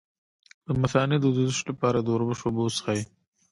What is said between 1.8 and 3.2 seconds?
د وربشو اوبه وڅښئ